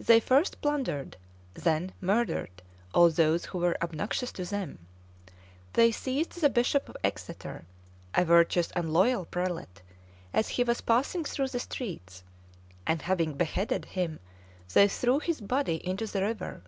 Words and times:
They 0.00 0.18
first 0.18 0.60
plundered, 0.60 1.16
then 1.54 1.92
murdered 2.00 2.62
all 2.92 3.08
those 3.10 3.44
who 3.44 3.58
were 3.58 3.78
obnoxious 3.80 4.32
to 4.32 4.44
them: 4.44 4.80
they 5.74 5.92
seized 5.92 6.32
the 6.40 6.50
bishop 6.50 6.88
of 6.88 6.96
Exeter, 7.04 7.64
a 8.12 8.24
virtuous 8.24 8.72
and 8.72 8.92
loyal 8.92 9.24
prelate, 9.24 9.82
as 10.32 10.48
he 10.48 10.64
was 10.64 10.80
passing 10.80 11.22
through 11.22 11.46
the 11.46 11.60
streets; 11.60 12.24
and 12.88 13.02
having 13.02 13.34
beheaded 13.34 13.84
him, 13.84 14.18
they 14.74 14.88
threw 14.88 15.20
his 15.20 15.40
body 15.40 15.76
into 15.86 16.08
the 16.08 16.22
river. 16.22 16.64